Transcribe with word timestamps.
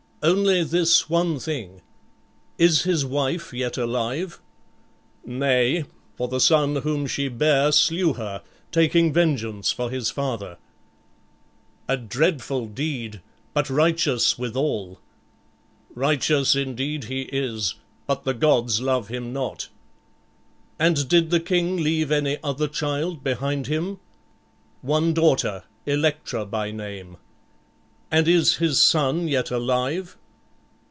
"Only 0.23 0.63
this 0.63 1.09
one 1.09 1.39
thing. 1.39 1.81
Is 2.59 2.83
his 2.83 3.03
wife 3.03 3.53
yet 3.55 3.75
alive?" 3.75 4.39
"Nay; 5.25 5.85
for 6.15 6.27
the 6.27 6.39
son 6.39 6.75
whom 6.75 7.07
she 7.07 7.27
bare 7.27 7.71
slew 7.71 8.13
her, 8.13 8.43
taking 8.71 9.11
vengeance 9.11 9.71
for 9.71 9.89
his 9.89 10.11
father." 10.11 10.59
"A 11.87 11.97
dreadful 11.97 12.67
deed, 12.67 13.21
but 13.55 13.67
righteous 13.67 14.37
withal." 14.37 14.99
"Righteous 15.95 16.55
indeed 16.55 17.05
he 17.05 17.21
is, 17.23 17.73
but 18.05 18.23
the 18.23 18.35
gods 18.35 18.79
love 18.79 19.07
him 19.07 19.33
not." 19.33 19.69
"And 20.77 21.09
did 21.09 21.31
the 21.31 21.39
king 21.39 21.77
leave 21.77 22.11
any 22.11 22.37
other 22.43 22.67
child 22.67 23.23
behind 23.23 23.65
him?" 23.65 23.97
"One 24.83 25.15
daughter, 25.15 25.63
Electra 25.87 26.45
by 26.45 26.69
name." 26.69 27.17
"And 28.13 28.27
is 28.27 28.55
his 28.57 28.77
son 28.77 29.29
yet 29.29 29.51
alive?" 29.51 30.17